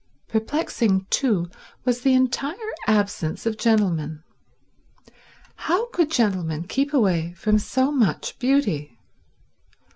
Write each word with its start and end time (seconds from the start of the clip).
Perplexing, 0.27 1.05
too, 1.11 1.47
was 1.85 2.01
the 2.01 2.15
entire 2.15 2.57
absence 2.87 3.45
of 3.45 3.55
gentlemen. 3.55 4.23
How 5.69 5.91
could 5.91 6.09
gentlemen 6.09 6.63
keep 6.67 6.91
away 6.91 7.33
from 7.35 7.59
so 7.59 7.91
much 7.91 8.39
beauty? 8.39 8.97